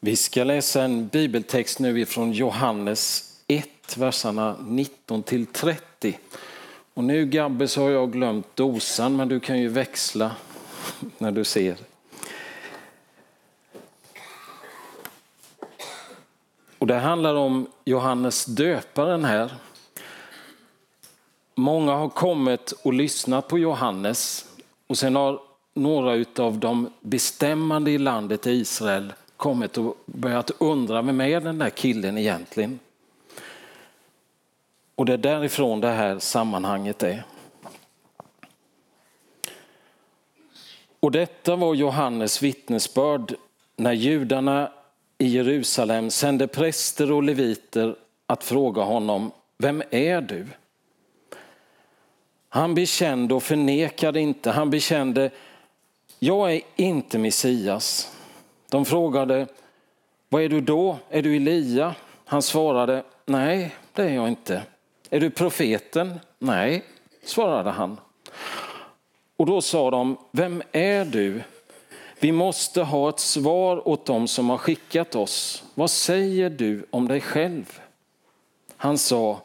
[0.00, 6.18] Vi ska läsa en bibeltext nu ifrån Johannes 1, verserna 19 till 30.
[6.94, 10.30] Och nu Gabbe så har jag glömt dosan, men du kan ju växla
[11.18, 11.76] när du ser.
[16.78, 19.54] Och det handlar om Johannes döparen här.
[21.54, 24.46] Många har kommit och lyssnat på Johannes
[24.86, 25.40] och sen har
[25.74, 31.70] några av de bestämmande i landet Israel kommit och börjat undra vem är den där
[31.70, 32.78] killen egentligen?
[34.94, 37.24] Och det är därifrån det här sammanhanget är.
[41.00, 43.34] Och detta var Johannes vittnesbörd
[43.76, 44.72] när judarna
[45.18, 50.46] i Jerusalem sände präster och leviter att fråga honom, vem är du?
[52.48, 55.30] Han bekände och förnekade inte, han bekände,
[56.18, 58.17] jag är inte Messias.
[58.70, 59.46] De frågade,
[60.28, 60.98] vad är du då?
[61.10, 61.94] Är du Elia?
[62.24, 64.62] Han svarade, nej, det är jag inte.
[65.10, 66.20] Är du profeten?
[66.38, 66.82] Nej,
[67.24, 68.00] svarade han.
[69.36, 71.42] Och då sa de, vem är du?
[72.20, 75.64] Vi måste ha ett svar åt dem som har skickat oss.
[75.74, 77.80] Vad säger du om dig själv?
[78.76, 79.40] Han sa,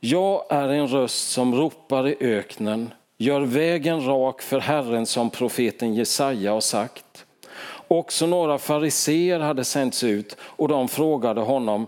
[0.00, 5.94] jag är en röst som ropar i öknen, gör vägen rak för Herren som profeten
[5.94, 7.03] Jesaja har sagt.
[7.88, 11.86] Också några fariseer hade sänts ut och de frågade honom,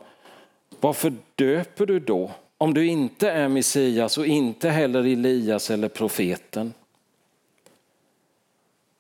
[0.80, 6.74] varför döper du då om du inte är Messias och inte heller Elias eller profeten?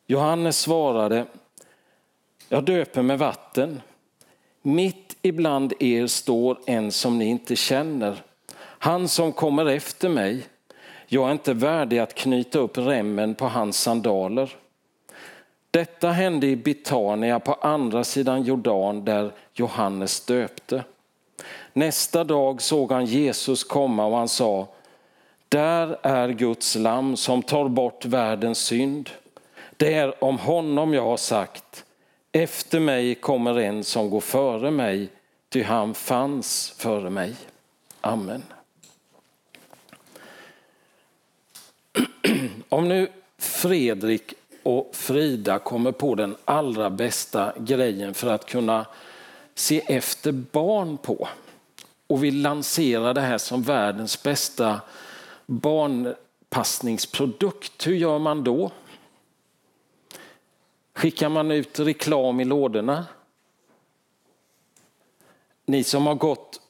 [0.06, 1.26] Johannes svarade,
[2.48, 3.80] jag döper med vatten.
[4.62, 8.22] Mitt ibland er står en som ni inte känner,
[8.58, 10.46] han som kommer efter mig.
[11.06, 14.56] Jag är inte värdig att knyta upp remmen på hans sandaler.
[15.70, 20.84] Detta hände i Betania på andra sidan Jordan där Johannes döpte.
[21.72, 24.68] Nästa dag såg han Jesus komma och han sa,
[25.48, 29.10] där är Guds lam som tar bort världens synd.
[29.76, 31.84] Det är om honom jag har sagt,
[32.32, 35.08] efter mig kommer en som går före mig,
[35.48, 37.34] ty han fanns före mig.
[38.00, 38.42] Amen.
[42.68, 43.08] Om nu
[43.38, 44.34] Fredrik
[44.66, 48.86] och Frida kommer på den allra bästa grejen för att kunna
[49.54, 51.28] se efter barn på
[52.06, 54.80] och vi lanserar det här som världens bästa
[55.46, 58.70] barnpassningsprodukt, hur gör man då?
[60.94, 63.06] Skickar man ut reklam i lådorna?
[65.66, 66.60] Ni som har gått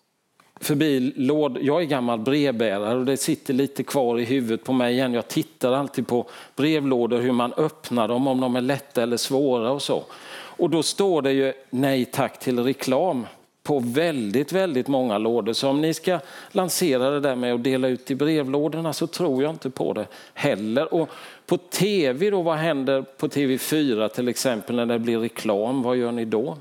[0.66, 1.58] förbi låd...
[1.60, 5.14] Jag är gammal brevbärare och det sitter lite kvar i huvudet på mig igen.
[5.14, 9.70] Jag tittar alltid på brevlådor, hur man öppnar dem, om de är lätta eller svåra
[9.70, 10.04] och så.
[10.58, 13.26] Och då står det ju nej tack till reklam
[13.62, 15.52] på väldigt, väldigt många lådor.
[15.52, 16.18] Så om ni ska
[16.52, 20.06] lansera det där med att dela ut i brevlådorna så tror jag inte på det
[20.34, 20.94] heller.
[20.94, 21.08] Och
[21.46, 25.82] på tv då, vad händer på TV4 till exempel när det blir reklam?
[25.82, 26.58] Vad gör ni då?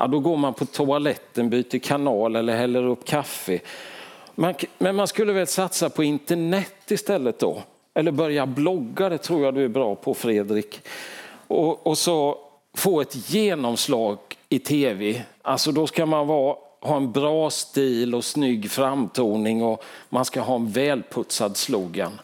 [0.00, 3.60] Ja, då går man på toaletten, byter kanal eller häller upp kaffe.
[4.34, 7.62] Man, men man skulle väl satsa på internet istället då?
[7.94, 10.80] Eller börja blogga, det tror jag du är bra på Fredrik.
[11.46, 12.38] Och, och så
[12.74, 15.22] få ett genomslag i tv.
[15.42, 20.40] Alltså då ska man vara, ha en bra stil och snygg framtoning och man ska
[20.40, 22.20] ha en välputsad slogan.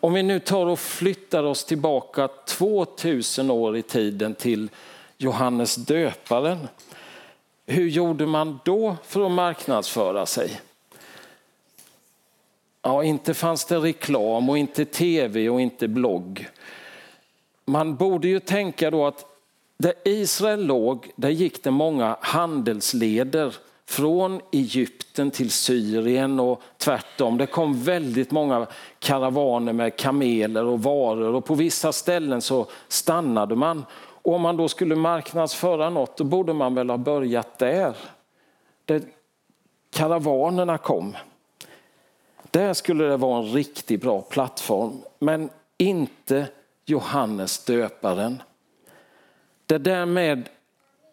[0.00, 4.68] Om vi nu tar och flyttar oss tillbaka 2000 år i tiden till
[5.16, 6.68] Johannes döparen.
[7.70, 10.60] Hur gjorde man då för att marknadsföra sig?
[12.82, 16.48] Ja, inte fanns det reklam och inte tv och inte blogg.
[17.64, 19.24] Man borde ju tänka då att
[19.78, 23.54] där Israel låg, där gick det många handelsleder
[23.86, 27.38] från Egypten till Syrien och tvärtom.
[27.38, 28.66] Det kom väldigt många
[28.98, 33.84] karavaner med kameler och varor och på vissa ställen så stannade man.
[34.28, 37.96] Och om man då skulle marknadsföra något då borde man väl ha börjat där.
[38.84, 39.02] Där
[39.90, 41.16] karavanerna kom.
[42.50, 46.46] Där skulle det vara en riktigt bra plattform, men inte
[46.84, 48.42] Johannes döparen.
[49.66, 50.48] Det där med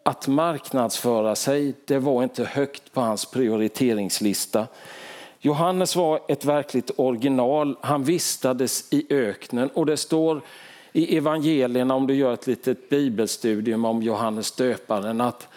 [0.02, 4.66] att marknadsföra sig, det var inte högt på hans prioriteringslista.
[5.40, 7.76] Johannes var ett verkligt original.
[7.80, 10.42] Han vistades i öknen och det står
[10.96, 15.48] i evangelierna, om du gör ett litet bibelstudium om Johannes döparen, att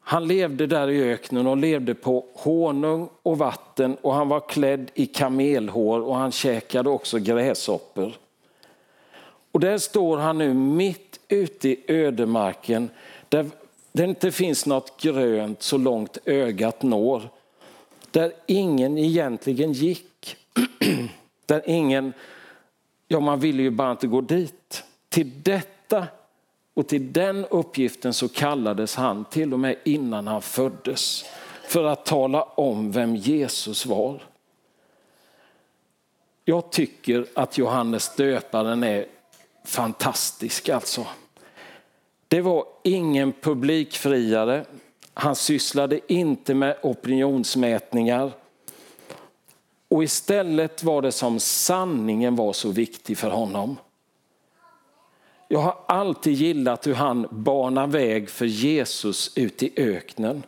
[0.00, 4.90] han levde där i öknen och levde på honung och vatten och han var klädd
[4.94, 8.12] i kamelhår och han käkade också gräshoppor.
[9.52, 12.90] Och där står han nu mitt ute i ödemarken
[13.28, 13.46] där
[13.92, 17.22] det inte finns något grönt så långt ögat når.
[18.10, 20.36] Där ingen egentligen gick.
[21.46, 22.12] där ingen,
[23.08, 24.84] ja man ville ju bara inte gå dit.
[25.08, 26.06] Till detta
[26.74, 31.24] och till den uppgiften så kallades han till och med innan han föddes
[31.68, 34.22] för att tala om vem Jesus var.
[36.44, 39.06] Jag tycker att Johannes döparen är
[39.64, 41.06] fantastisk alltså.
[42.28, 44.64] Det var ingen publikfriare.
[45.14, 48.32] Han sysslade inte med opinionsmätningar.
[49.88, 53.76] Och istället var det som sanningen var så viktig för honom.
[55.48, 60.42] Jag har alltid gillat hur han banar väg för Jesus ut i öknen.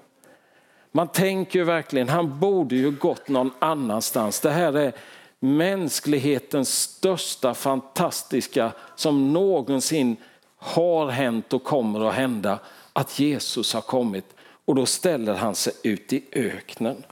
[0.93, 4.41] Man tänker verkligen, han borde ju gått någon annanstans.
[4.41, 4.93] Det här är
[5.41, 10.17] mänsklighetens största fantastiska som någonsin
[10.57, 12.59] har hänt och kommer att hända.
[12.93, 14.25] Att Jesus har kommit
[14.65, 17.05] och då ställer han sig ut i öknen.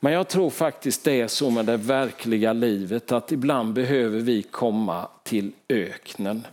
[0.00, 4.42] Men jag tror faktiskt det är så med det verkliga livet att ibland behöver vi
[4.42, 6.46] komma till öknen.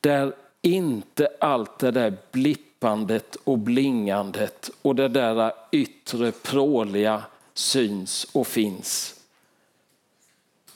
[0.00, 7.22] Där inte allt det där blippandet och blingandet och det där yttre pråliga
[7.54, 9.20] syns och finns.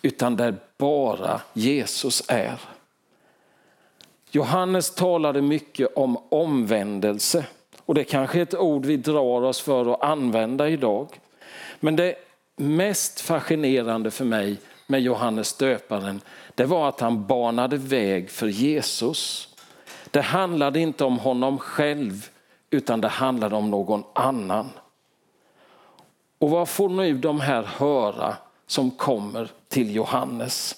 [0.03, 2.61] Utan där bara Jesus är.
[4.31, 7.47] Johannes talade mycket om omvändelse.
[7.89, 11.21] Och det kanske är ett ord vi drar oss för att använda idag.
[11.81, 12.15] Men det
[12.57, 14.57] mest fascinerande för mig
[14.87, 16.21] med Johannes döparen,
[16.55, 19.49] det var att han banade väg för Jesus.
[20.11, 22.29] Det handlade inte om honom själv,
[22.71, 24.71] utan det handlade om någon annan.
[26.39, 28.37] Och vad får nu de här höra
[28.67, 30.77] som kommer till Johannes?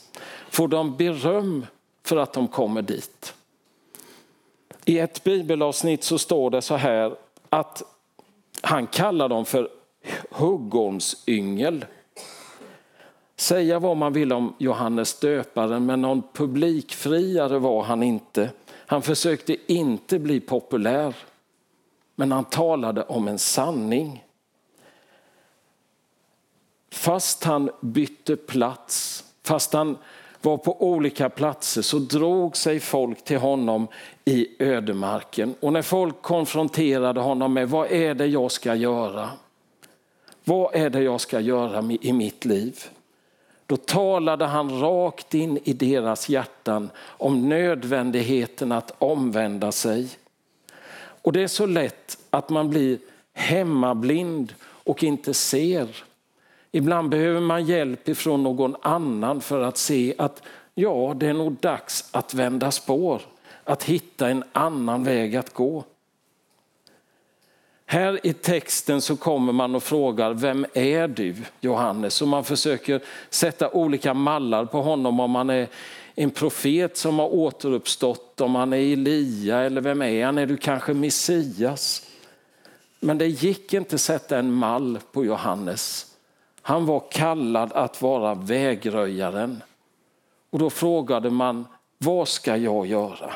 [0.51, 1.67] Får de beröm
[2.05, 3.35] för att de kommer dit?
[4.85, 7.17] I ett bibelavsnitt så står det så här
[7.49, 7.83] att
[8.63, 9.69] han kallar dem för
[10.31, 11.85] huggormsyngel.
[13.37, 18.51] Säga vad man vill om Johannes döparen, men någon publikfriare var han inte.
[18.87, 21.15] Han försökte inte bli populär,
[22.15, 24.25] men han talade om en sanning.
[26.91, 29.99] Fast han bytte plats, fast han
[30.43, 33.89] var på olika platser så drog sig folk till honom
[34.25, 35.55] i ödemarken.
[35.61, 39.31] Och när folk konfronterade honom med vad är det jag ska göra?
[40.45, 42.85] Vad är det jag ska göra i mitt liv?
[43.67, 50.09] Då talade han rakt in i deras hjärtan om nödvändigheten att omvända sig.
[51.23, 52.99] Och det är så lätt att man blir
[53.33, 56.05] hemmablind och inte ser.
[56.73, 60.43] Ibland behöver man hjälp ifrån någon annan för att se att
[60.75, 63.23] ja, det är nog dags att vända spår,
[63.65, 65.85] att hitta en annan väg att gå.
[67.87, 72.23] Här i texten så kommer man och frågar, vem är du Johannes?
[72.23, 73.01] Och man försöker
[73.31, 75.69] sätta olika mallar på honom, om han är
[76.15, 80.39] en profet som har återuppstått, om han är Elia eller vem är han?
[80.39, 82.07] Är du kanske Messias?
[83.01, 86.10] Men det gick inte att sätta en mall på Johannes.
[86.63, 89.63] Han var kallad att vara vägröjaren.
[90.51, 91.67] Och då frågade man,
[91.99, 93.35] vad ska jag göra?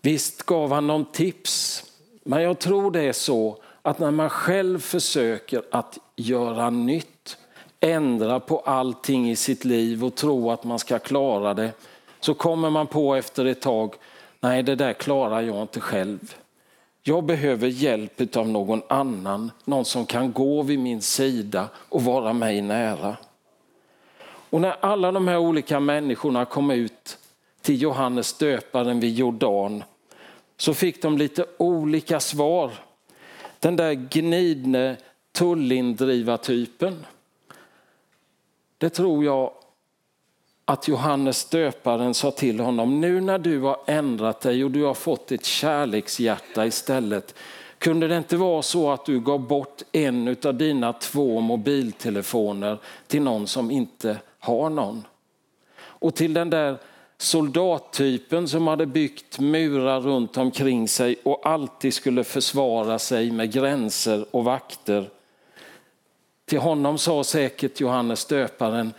[0.00, 1.84] Visst gav han någon tips,
[2.24, 7.38] men jag tror det är så att när man själv försöker att göra nytt,
[7.80, 11.72] ändra på allting i sitt liv och tro att man ska klara det,
[12.20, 13.94] så kommer man på efter ett tag,
[14.40, 16.34] nej det där klarar jag inte själv.
[17.06, 22.32] Jag behöver hjälp av någon annan, någon som kan gå vid min sida och vara
[22.32, 23.16] mig nära.
[24.50, 27.18] Och när alla de här olika människorna kom ut
[27.60, 29.84] till Johannes döparen vid Jordan
[30.56, 32.72] så fick de lite olika svar.
[33.58, 34.96] Den där gnidne
[35.32, 37.06] tullindrivartypen.
[38.78, 39.52] Det tror jag
[40.64, 44.94] att Johannes döparen sa till honom, nu när du har ändrat dig och du har
[44.94, 47.34] fått ett kärlekshjärta istället,
[47.78, 53.22] kunde det inte vara så att du gav bort en av dina två mobiltelefoner till
[53.22, 55.04] någon som inte har någon?
[55.76, 56.76] Och till den där
[57.18, 64.26] soldattypen som hade byggt murar runt omkring sig och alltid skulle försvara sig med gränser
[64.30, 65.10] och vakter.
[66.46, 68.92] Till honom sa säkert Johannes döparen,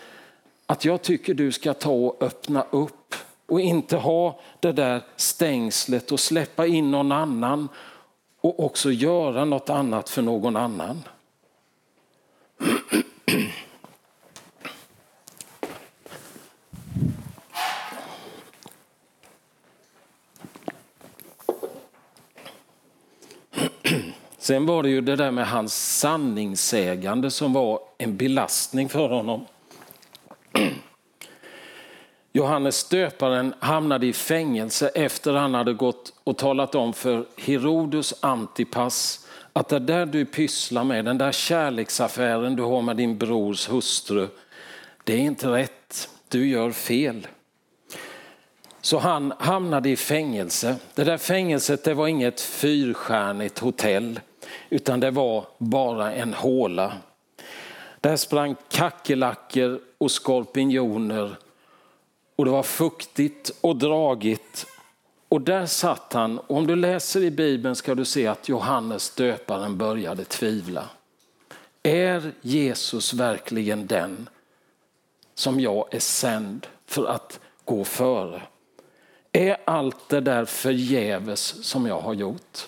[0.68, 6.12] att jag tycker du ska ta och öppna upp och inte ha det där stängslet
[6.12, 7.70] och släppa in någon annan
[8.42, 11.04] och också göra något annat för någon annan.
[24.38, 29.46] Sen var det ju det där med hans sanningssägande som var en belastning för honom.
[32.36, 39.28] Johannes döparen hamnade i fängelse efter han hade gått och talat om för Herodes Antipas
[39.54, 44.28] att det där du pysslar med, den där kärleksaffären du har med din brors hustru,
[45.04, 47.28] det är inte rätt, du gör fel.
[48.82, 50.76] Så han hamnade i fängelse.
[50.96, 54.20] Det där fängelset det var inget fyrstjärnigt hotell
[54.70, 56.94] utan det var bara en håla.
[58.02, 61.36] Där sprang kackerlackor och skorpioner
[62.36, 64.66] och det var fuktigt och dragigt.
[65.30, 69.10] Och där satt han, och om du läser i Bibeln ska du se att Johannes
[69.10, 70.90] döparen började tvivla.
[71.84, 74.30] Är Jesus verkligen den
[75.34, 78.42] som jag är sänd för att gå före?
[79.32, 82.68] Är allt det där förgäves som jag har gjort?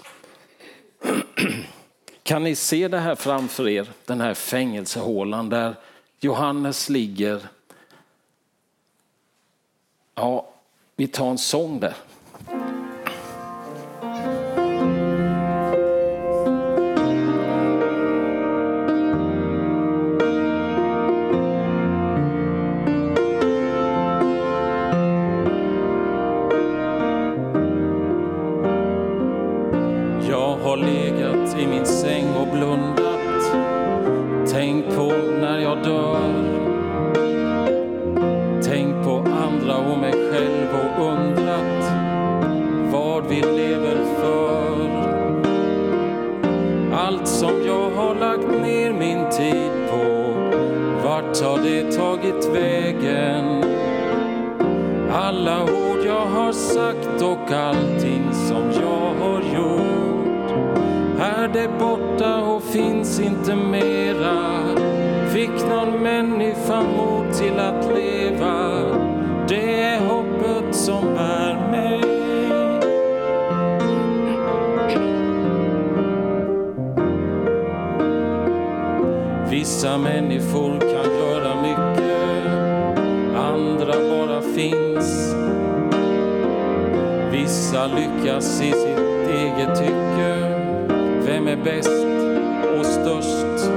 [2.23, 5.75] Kan ni se det här framför er, den här fängelsehålan där
[6.19, 7.41] Johannes ligger
[10.19, 10.45] Ja,
[10.95, 11.93] vi tar en sång där.
[30.29, 33.07] Jag har legat i min säng och blundat
[34.51, 36.66] Tänk på när jag dör
[52.27, 53.63] tagit vägen?
[55.11, 60.51] Alla ord jag har sagt och allting som jag har gjort,
[61.19, 64.63] är det borta och finns inte mera?
[65.33, 68.81] Fick någon människa mod till att leva
[69.47, 72.01] Det är hoppet som bär mig
[79.49, 81.16] Vissa människor kan
[87.77, 90.35] Vissa lyckas i sitt eget tycke
[91.25, 92.05] Vem är bäst
[92.79, 93.71] och störst?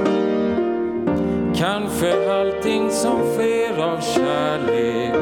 [1.55, 5.13] Kanske allting som sker av kärlek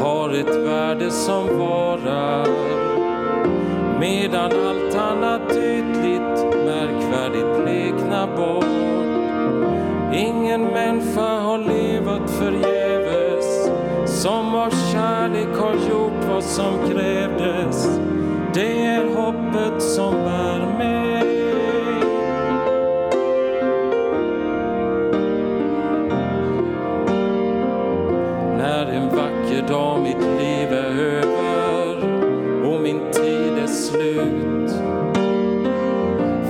[0.00, 2.46] har ett värde som varar.
[4.00, 8.64] Medan allt annat ytligt märkvärdigt bleknar bort.
[10.14, 13.70] Ingen människa har levat förgäves
[14.22, 17.88] som av kärlek har gjort vad som krävdes.
[18.58, 21.24] Det är hoppet som bär mig.
[28.58, 32.04] När en vacker dag mitt liv är över
[32.66, 34.70] och min tid är slut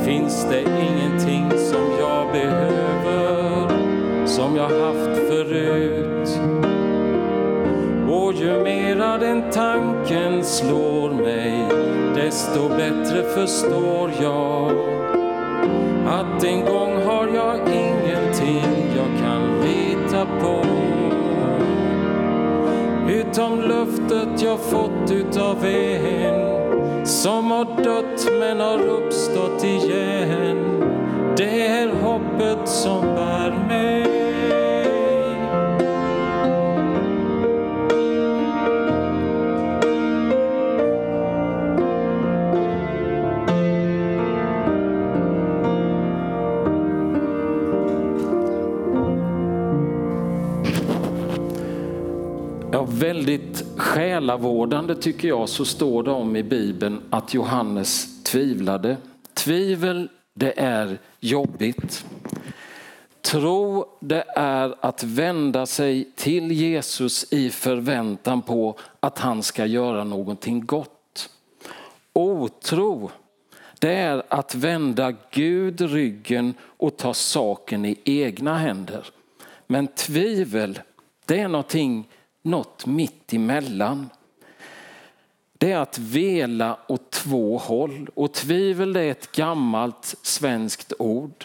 [0.05, 3.69] finns det ingenting som jag behöver
[4.27, 6.41] som jag haft förut.
[8.11, 10.88] Och ju mera den tanken slår
[12.38, 14.71] desto bättre förstår jag
[16.07, 20.64] att en gång har jag ingenting jag kan lita på
[23.09, 30.48] utom löftet jag fått utav en som har dött men har uppstått igen.
[53.09, 58.97] Väldigt själavårdande tycker jag så står det om i Bibeln att Johannes tvivlade.
[59.35, 62.05] Tvivel, det är jobbigt.
[63.21, 70.05] Tro, det är att vända sig till Jesus i förväntan på att han ska göra
[70.05, 71.31] någonting gott.
[72.12, 73.11] Otro,
[73.79, 79.07] det är att vända Gud ryggen och ta saken i egna händer.
[79.67, 80.81] Men tvivel,
[81.27, 82.09] det är någonting
[82.42, 84.11] något mitt emellan.
[85.59, 91.45] Det är att vela åt två håll och tvivel är ett gammalt svenskt ord.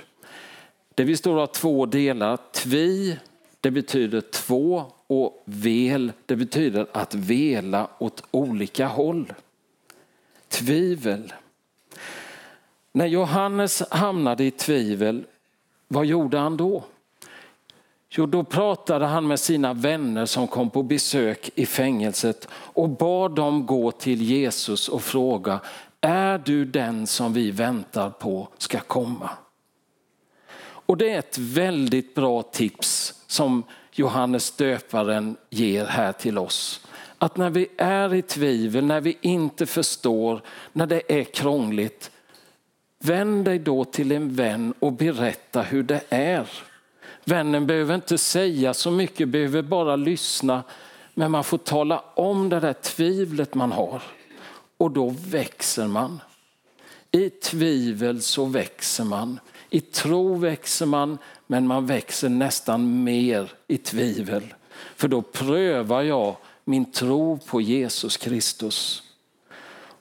[0.96, 2.38] Det består av två delar.
[2.52, 3.18] Tvi,
[3.62, 9.34] det betyder två och vel, det betyder att vela åt olika håll.
[10.48, 11.34] Tvivel.
[12.92, 15.26] När Johannes hamnade i tvivel,
[15.88, 16.84] vad gjorde han då?
[18.16, 23.36] Jo, då pratade han med sina vänner som kom på besök i fängelset och bad
[23.36, 25.60] dem gå till Jesus och fråga,
[26.02, 29.30] är du den som vi väntar på ska komma?
[30.62, 36.88] Och det är ett väldigt bra tips som Johannes döparen ger här till oss.
[37.18, 40.42] Att när vi är i tvivel, när vi inte förstår,
[40.74, 42.12] när det är krångligt,
[43.00, 46.48] vänd dig då till en vän och berätta hur det är.
[47.26, 50.64] Vännen behöver inte säga så mycket, behöver bara lyssna.
[51.14, 54.02] Men man får tala om det där tvivlet man har.
[54.78, 56.20] Och då växer man.
[57.12, 59.40] I tvivel så växer man.
[59.70, 64.54] I tro växer man, men man växer nästan mer i tvivel.
[64.96, 69.04] För då prövar jag min tro på Jesus Kristus.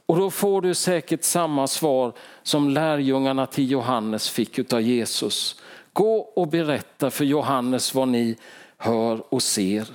[0.06, 2.12] Och då får du säkert samma svar
[2.42, 5.60] som lärjungarna till Johannes fick av Jesus.
[5.92, 8.36] Gå och berätta för Johannes vad ni
[8.76, 9.88] hör och ser.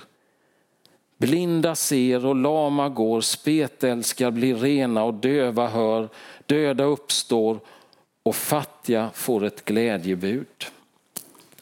[1.17, 6.09] Blinda ser och lama går, spetälskar blir rena och döva hör,
[6.45, 7.59] döda uppstår
[8.23, 10.65] och fattiga får ett glädjebud.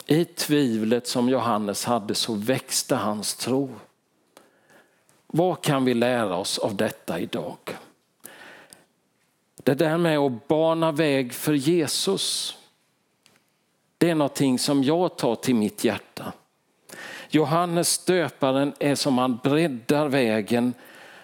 [0.06, 3.70] I tvivlet som Johannes hade så växte hans tro.
[5.27, 7.58] Vad kan vi lära oss av detta idag?
[9.63, 12.58] Det där med att bana väg för Jesus,
[13.98, 16.34] det är någonting som jag tar till mitt hjärta.
[17.30, 20.74] Johannes döparen är som han breddar vägen.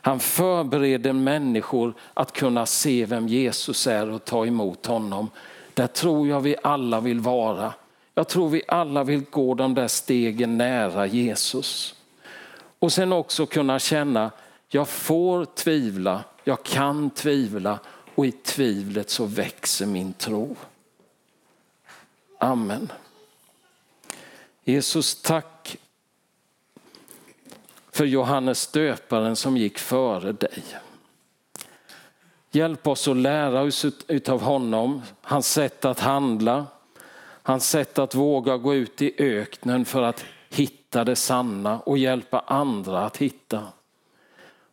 [0.01, 5.30] Han förbereder människor att kunna se vem Jesus är och ta emot honom.
[5.74, 7.74] Där tror jag vi alla vill vara.
[8.16, 11.96] Jag tror vi alla vill gå de där stegen nära Jesus.
[12.80, 14.32] Och sen också kunna känna,
[14.70, 17.80] jag får tvivla, jag kan tvivla
[18.15, 20.56] och i tvivlet så växer min tro.
[22.43, 22.91] Amen.
[24.63, 25.77] Jesus, tack
[27.91, 30.63] för Johannes döparen som gick före dig.
[32.51, 33.86] Hjälp oss att lära oss
[34.27, 36.65] av honom, hans sätt att handla,
[37.43, 42.39] hans sätt att våga gå ut i öknen för att hitta det sanna och hjälpa
[42.39, 43.67] andra att hitta.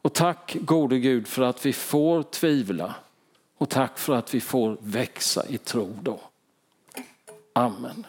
[0.03, 2.95] Och tack gode Gud för att vi får tvivla
[3.59, 6.21] och tack för att vi får växa i tro då.
[7.59, 8.07] Amen.